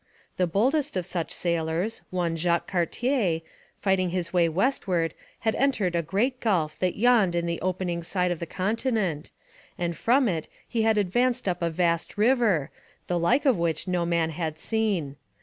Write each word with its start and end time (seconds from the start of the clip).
The 0.37 0.47
boldest 0.47 0.97
of 0.97 1.05
such 1.05 1.31
sailors, 1.31 2.01
one 2.09 2.35
Jacques 2.35 2.65
Cartier, 2.65 3.41
fighting 3.77 4.09
his 4.09 4.33
way 4.33 4.49
westward 4.49 5.13
had 5.41 5.53
entered 5.53 5.93
a 5.95 6.01
great 6.01 6.39
gulf 6.39 6.79
that 6.79 6.95
yawned 6.97 7.35
in 7.35 7.45
the 7.45 7.61
opening 7.61 8.01
side 8.01 8.31
of 8.31 8.39
the 8.39 8.47
continent, 8.47 9.29
and 9.77 9.95
from 9.95 10.27
it 10.27 10.47
he 10.67 10.81
had 10.81 10.97
advanced 10.97 11.47
up 11.47 11.61
a 11.61 11.69
vast 11.69 12.17
river, 12.17 12.71
the 13.05 13.19
like 13.19 13.45
of 13.45 13.59
which 13.59 13.87
no 13.87 14.03
man 14.03 14.31
had 14.31 14.59
seen. 14.59 15.17